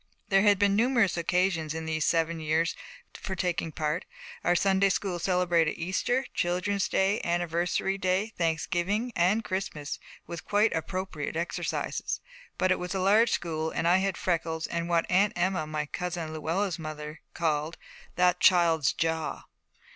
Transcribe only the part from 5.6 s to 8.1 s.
Easter, Children's Day, Anniversary